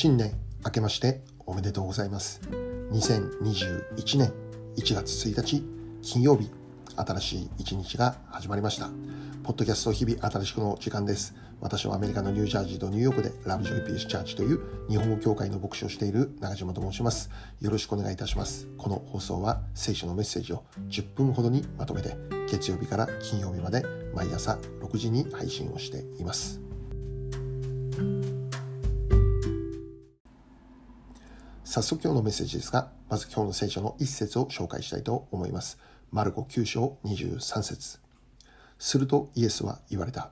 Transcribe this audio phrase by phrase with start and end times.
[0.00, 0.30] 新年
[0.64, 2.40] 明けましておめでとうございます。
[2.92, 4.32] 2021年
[4.76, 5.64] 1月1日
[6.02, 6.52] 金曜日
[6.94, 8.90] 新しい一日が始まりました。
[9.42, 11.34] ポッドキャスト日々新しくの時間です。
[11.60, 17.28] 私はアメリカのニュージャージーとニューヨークでラブジョイピースチャーチという日本語協会の牧師をしている長島と申します。
[17.60, 18.68] よろしくお願いいたします。
[18.78, 22.16] この放送は聖書のメッセージを10分ほどにまとめて
[22.48, 23.82] 月曜日から金曜日まで
[24.14, 26.67] 毎朝6時に配信をしています。
[31.70, 35.78] 早速今日のメッセージですが、まず今日の聖書の一節を紹介したいと思います。
[36.10, 37.98] マルコ9章23節
[38.78, 40.30] するとイエスは言われた。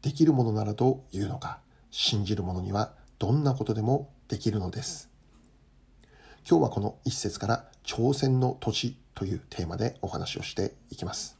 [0.00, 1.58] できるものならというのか、
[1.90, 5.10] 信じる者にはどんなことでもできるのです。
[6.48, 11.36] 今日はこの一節から挑戦の年というテーマでお話をしていきます。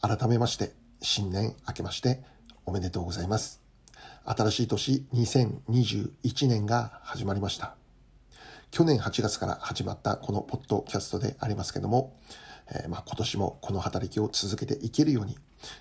[0.00, 2.22] 改めまして、新年明けまして
[2.66, 3.60] おめでとうございます。
[4.24, 7.74] 新しい年2021年が始まりました。
[8.70, 12.16] 去年8月から始まったこのポッドキャストでありますけども、
[12.70, 15.38] えー、まあ、今年もこの働きを続けていけるように、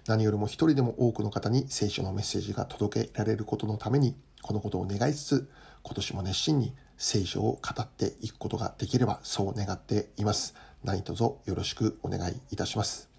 [0.08, 5.50] 何よりも一人でも多くの方に聖書のメッセージが届けられることのために、このことを願いつつ、
[5.84, 10.56] 今年も熱心に聖書を語っていくことができれば、そう願っています。
[10.84, 13.10] 何卒よろしくお願いいたします。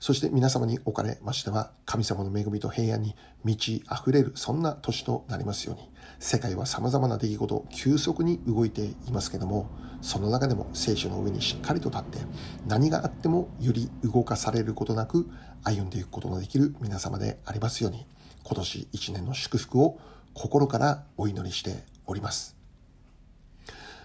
[0.00, 5.88] そして皆様におかれましては、神様の恵みと平安に満ち溢れる、そんな年となりますように、
[6.18, 9.70] 世界は様々な出来事、急速に動いていますけども、
[10.02, 12.18] その中でも聖書の上にしっかりと立って、
[12.66, 15.28] 何があってもより動かされることなく
[15.62, 18.06] 歩んでいくことのできる皆様でありますように、
[18.42, 19.98] 今年一年の祝福を
[20.34, 22.56] 心からお祈りしております。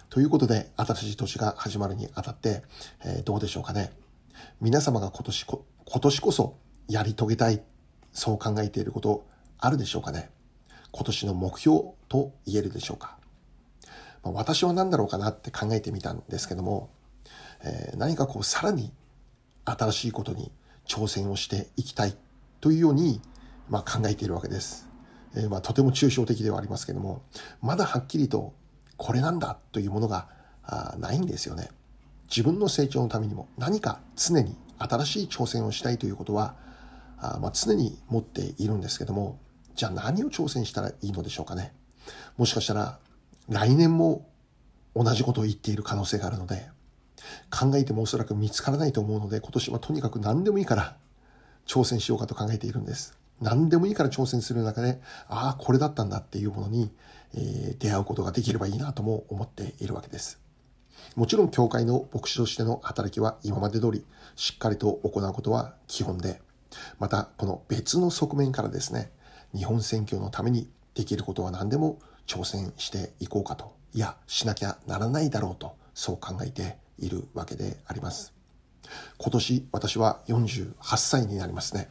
[0.09, 2.63] ということで、新しい年が始まるにあたって、
[3.03, 3.91] えー、どうでしょうかね。
[4.61, 7.61] 皆様が今年こ、今年こそやり遂げたい、
[8.15, 9.27] そう考えていること
[9.59, 10.29] あるでしょうかね？
[10.91, 13.17] 今年の目標と言えるでしょうか？
[14.23, 16.89] まあ、私は何だろうかなって考えてみたんですけども、
[17.63, 18.91] えー、何かこうさらに
[19.65, 20.51] 新しいことに
[20.87, 22.15] 挑戦をしていきたい
[22.61, 23.21] というように、
[23.69, 24.87] まあ、考えているわけです。
[25.35, 27.21] えー、まあ、とても抽象的ではありますけども、
[27.61, 28.53] まだはっきりと
[28.95, 30.29] これなんだというものが
[30.97, 31.69] ないんですよね。
[32.29, 36.55] 自分の成長のためにも何か常に新しい挑戦をしたいということは、
[37.17, 39.39] あまあ、常に持っているんですけども、
[39.75, 41.73] じゃあ何を挑戦したらいいのでしょうかね。
[42.37, 42.99] もしかしたら
[43.49, 44.27] 来年も
[44.95, 46.69] 同じことを言っている可能性があるので、
[47.49, 50.97] 考えてもおそらく見つからないと思うので、今年はとにかく何でもいいから
[51.65, 53.17] 挑戦しようかと考えているんです。
[53.41, 56.91] 何でもいいから挑戦する中で、ああ、これだったんだっていうものに、
[57.33, 60.39] えー、出会うことができればいいなとも思っているわけです。
[61.15, 64.05] もちろん教会の牧師としての働きは今まで通り
[64.35, 66.41] しっかりと行うことは基本で、
[66.99, 69.11] またこの別の側面からですね、
[69.55, 78.33] 日本選挙のためにできることは何でも挑戦していこうかと、いや、しなきゃならないだろうと、そう考えているわけであります。
[79.17, 81.89] 今年私は48歳になりますね。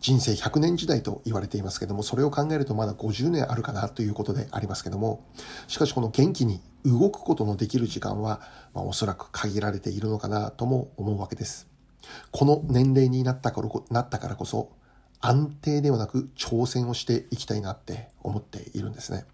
[0.00, 5.24] 人生100年時代と言われていますけども、それを考えるとまだ50年あるかなということでありますけども、
[5.66, 8.40] しかしこの元気に動くことのできる時間は、
[8.74, 11.66] まあ、おそらく限られているのかなとも思うわけです。
[12.30, 14.70] この年齢になったからなったからこそ、
[15.20, 19.24] 安定ではなく挑戦をしていきたいなって思っているんですね。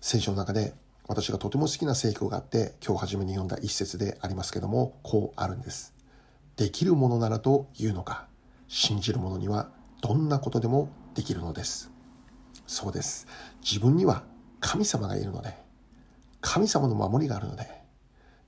[0.00, 0.74] 聖書の中で
[1.06, 5.92] 私がとても好きな聖句があって、今日初めに読んだ一節でありますけども、こうあるんです。
[6.56, 8.28] できるものならというのか、
[8.68, 9.70] 信じる者には
[10.02, 11.90] どんなことでもできるのです。
[12.66, 13.26] そうです。
[13.60, 14.22] 自分には
[14.60, 15.56] 神様がいるので、
[16.40, 17.66] 神様の守りがあるので、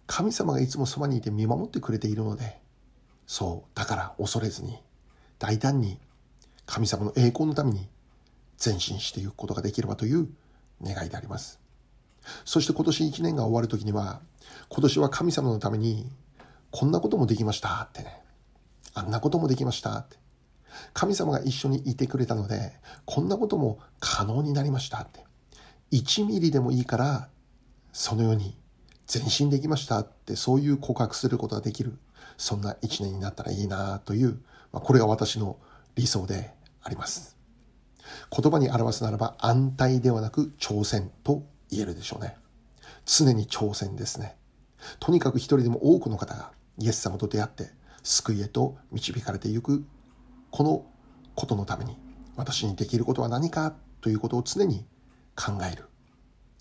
[0.06, 2.61] 神様がいつもそばにいて見守ってくれているので、
[3.32, 4.78] そう、だから恐れずに、
[5.38, 5.98] 大胆に
[6.66, 7.88] 神様の栄光のために
[8.62, 10.28] 前進していくことができればという
[10.82, 11.58] 願いであります。
[12.44, 14.20] そして今年1年が終わる時には、
[14.68, 16.10] 今年は神様のために
[16.70, 18.20] こんなこともできましたってね、
[18.92, 20.18] あんなこともできましたって。
[20.92, 22.74] 神様が一緒にいてくれたので、
[23.06, 25.24] こんなことも可能になりましたって。
[25.90, 27.28] 1ミリでもいいから、
[27.94, 28.58] そのように
[29.12, 31.98] 前進できましたって、そういう告白することができる。
[32.36, 34.40] そんな1年になったらいいなという、
[34.72, 35.58] まあ、これが私の
[35.94, 36.52] 理想で
[36.82, 37.36] あります。
[38.30, 42.36] 言葉に表すならば安泰ではなく挑戦と言えるでしょうね。
[43.04, 44.36] 常に挑戦ですね。
[44.98, 47.70] とにかく一人でも多くの方がイエス様と出会って
[48.02, 49.84] 救いへと導かれていく
[50.50, 50.84] この
[51.34, 51.96] ことのために
[52.36, 54.84] 私にできることは何かということを常に
[55.36, 55.84] 考える。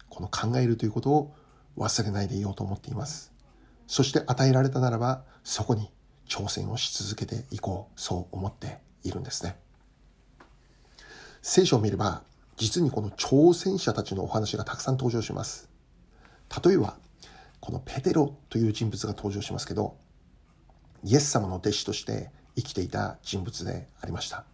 [0.09, 1.33] この考えるということを
[1.77, 3.31] 忘れないでいようと思っています。
[3.87, 5.89] そして与えられたならばそこに
[6.27, 9.57] 挑戦をし続けていこう、そう思っているんですね。
[11.41, 12.23] 聖書を見れば
[12.61, 15.67] 実にこの挑戦者たちのお話がたくさん登場します。
[16.63, 16.95] 例えば、
[17.59, 19.97] このペテロという人物が登場しますけど、
[21.03, 24.45] イエス様の弟子として生きていた人物でありました。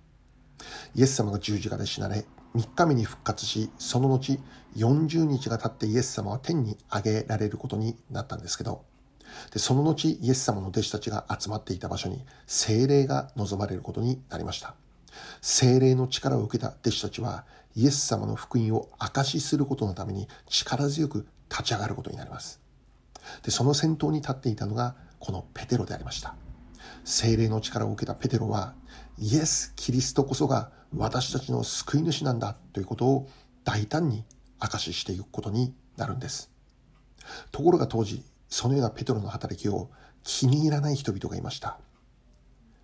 [0.95, 2.25] イエス様が十字架で死なれ、
[2.55, 4.39] 3日目に復活し、その後
[4.75, 8.83] 40日が経ってイエス様は天に上げられることになったんですけど、
[9.51, 14.75] でその後イエス様の弟子たちが集まっていた場所に精霊が望まれることになりました。
[15.41, 17.45] 精霊の力を受けた弟子たちは
[17.75, 22.61] イエス様の福音を証しすることのために力強く立ち上がることになります。
[23.43, 26.35] で、その先頭に立っていたのがこのペテロでありました。
[27.03, 28.73] 精霊の力を受けたペテロは
[29.19, 33.29] イエス・キリストこそが私たちの救い主なんだということを
[33.63, 34.23] 大胆に
[34.59, 36.51] 証ししていくことになるんです。
[37.51, 39.89] ところが当時、そのようなペテロの働きを
[40.23, 41.79] 気に入らない人々がいました。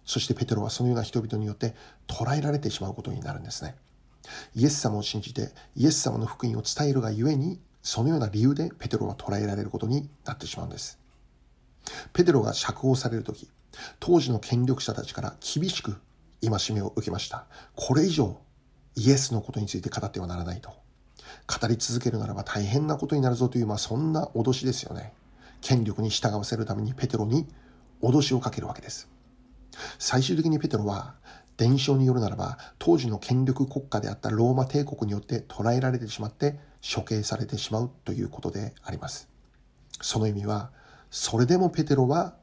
[0.06, 1.76] そしてペテロはそのような人々によって
[2.08, 3.76] 捕らえられてしまうことになるんですね。
[4.56, 11.00] イエス様を信じてイエス様の福音を伝えるがゆえにそのような理由でペテロは捕らえられることになってしまうんです。
[12.14, 13.50] ペテロが釈放される時、
[14.00, 15.98] 当時の権力者たちから厳しく
[16.50, 17.46] 戒めを受けました。
[17.76, 18.38] これ以上
[18.96, 20.72] イエスのことについて語ってはならないと。
[21.48, 25.14] 語り続けるならば大変なことになるぞという、まあそんな脅しですよね。
[25.62, 27.48] 権力に従わせるためにペテロに
[28.02, 29.08] 脅しをかけるわけです。
[29.98, 31.16] 最終的にペテロは
[31.58, 39.30] 伝承によるならば当時の権力国家であったローマ帝国によって捕らえられてしまって処刑されてしまうということであります。
[40.02, 40.72] その意味は
[41.10, 42.36] それでもペテロは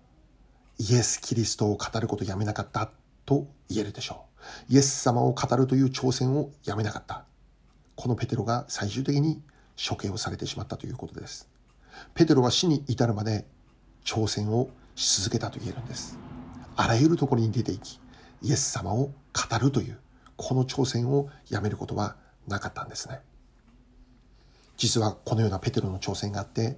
[0.79, 2.91] イエス・キリストを語ることをやめなかった
[3.31, 4.25] と言えるでしょ
[4.69, 4.75] う。
[4.75, 7.25] イエス様を語るという挑戦をやめなかった。
[7.95, 9.41] このペテロが最終的に
[9.89, 11.49] 処刑をされてしまったということです。
[12.15, 13.47] ペテロは死に至るまで
[14.05, 16.19] 挑戦をし続けたと言えるんです。
[16.75, 18.01] あらゆるところに出ていき、
[18.43, 19.13] イエス様を語
[19.61, 20.01] るという、
[20.37, 22.17] この挑戦をやめることは
[22.49, 23.21] なかったんですね。
[24.77, 26.77] 実はこのようなペテロの挑戦があって、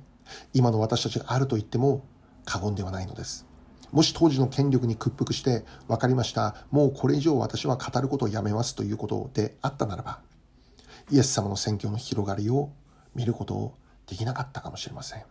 [0.53, 2.05] 今の私たちがあると言っても
[2.45, 3.47] 過言ではないのです。
[3.93, 10.21] もし当時の権力に屈服して、分かりました、もうこれ以上私は語ることをやめますということであったならば、
[11.11, 12.71] イエス様の宣教の広がりを
[13.15, 13.75] 見ることを
[14.07, 15.23] できなかったかもしれません。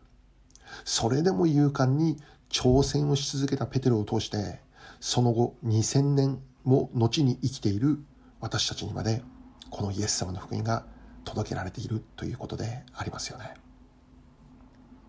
[0.86, 2.18] それでも勇敢に
[2.50, 4.62] 挑戦をし続けたペテロを通して、
[5.00, 8.00] その後2000年も後に生きている
[8.40, 9.24] 私たちにまで、
[9.69, 10.86] このイエス様の福音が
[11.24, 13.54] 届けられているということでありますよね。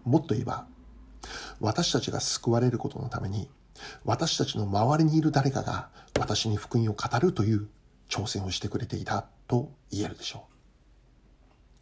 [0.05, 0.67] もっと言えば、
[1.61, 3.49] 私たちが救われることのために、
[4.05, 5.89] 私たちの周りにいる誰かが
[6.19, 7.69] 私に福音を語るという
[8.09, 10.53] 挑戦をしてくれていたと言えるでしょう。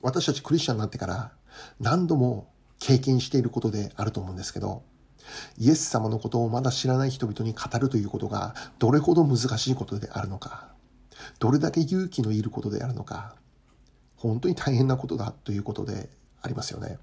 [0.02, 1.32] 私たちクリスチャンになってから
[1.78, 4.82] 何度も経験していることであると思うんですけど、
[5.58, 10.68] イエス様のことをまだ知らない人々に語るということがどれほど難しいことであるのか、
[11.38, 13.34] どれだけ勇気のいることであるのか、
[14.16, 16.08] 本当に大変なことだということで
[16.40, 16.98] ありますよね。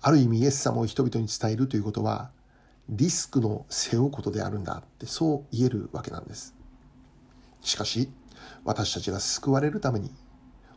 [0.00, 2.30] ある意味イエス様を人々に伝えるということは、
[2.88, 6.54] リスクの背負うことであるんだってそう言えるわけなんです。
[7.60, 8.10] しかし、
[8.64, 10.10] 私たちが救われるために、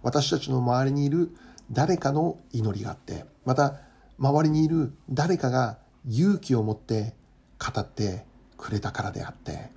[0.01, 1.35] 私たちの周りにいる
[1.71, 3.75] 誰かの祈りがあって、また
[4.17, 5.77] 周りにいる誰かが
[6.07, 7.15] 勇気を持って
[7.59, 8.25] 語って
[8.57, 9.69] くれたからであって、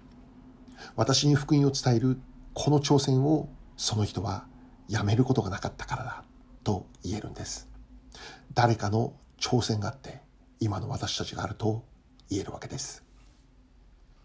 [0.97, 2.19] 私に福音を伝える
[2.55, 4.47] この挑戦をその人は
[4.89, 6.25] やめることがなかったからだ
[6.65, 7.72] と言えるんです。
[8.55, 10.21] 誰かの挑戦があって
[10.61, 11.85] 今の私たちがあると
[12.29, 13.05] 言えるわけです。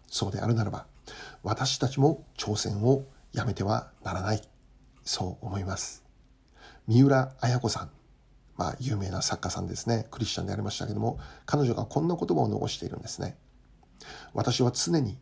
[0.06, 0.86] そうであるならば
[1.42, 4.42] 私たちも挑戦をやめてはならない。
[5.04, 6.04] そう思います。
[6.86, 7.90] 三浦綾子さん
[8.58, 10.06] まあ、有名な作家さんですね。
[10.10, 13.38] クリスチャンでありましたけども、彼女がこんな言葉を残しているんですね。
[14.34, 15.16] 私は常に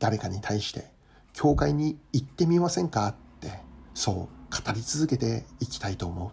[0.00, 0.90] 誰かに対して、
[1.32, 3.60] 教会に行ってみませんかって、
[3.94, 6.30] そう語り続けていきたいと思う。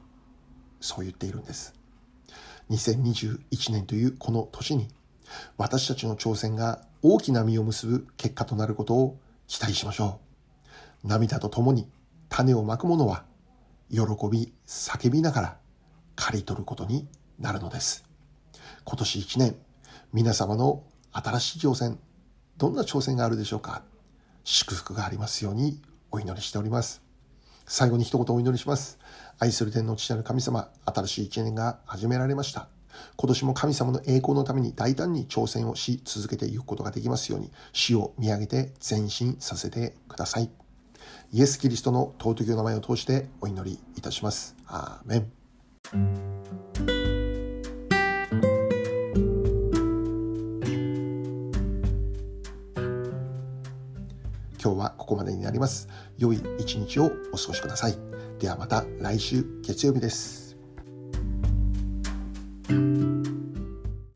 [0.83, 1.76] そう言っているんです。
[2.69, 4.87] 2021年というこの年に、
[5.57, 10.19] 私たちの挑戦が大きな実を結ぶ結果となることを期待しましょ
[11.03, 11.07] う。
[11.07, 11.89] 涙とともに
[12.29, 13.25] 種をまく者は、
[13.89, 15.57] 喜び、叫びながら、
[16.15, 17.07] 刈り取ることに
[17.39, 18.03] なるのです。
[18.83, 19.55] 今年1年、
[20.13, 21.99] 皆様の新しい挑戦、
[22.57, 23.83] どんな挑戦があるでしょうか
[24.43, 27.06] 祝福がありますようにお祈りしております。
[27.69, 28.97] 最後に一言お祈りします。
[29.39, 32.69] 愛する天の父なる神様、新しい一年が始められました。
[33.17, 40.49] 今年も神様の栄光のために大胆に挑戦をし続けていくことができますように、死を見上げて前進させてください。
[41.33, 44.55] イエス・キリストの尊きお名前を通してお祈りいたします。
[44.65, 45.31] アーメン。
[54.63, 55.87] 今日はここまでになります。
[56.17, 57.97] 良い一日をお過ごしください。
[58.39, 60.46] ではまた来週月曜日です。